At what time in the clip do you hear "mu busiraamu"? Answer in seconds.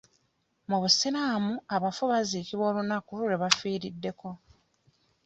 0.69-1.53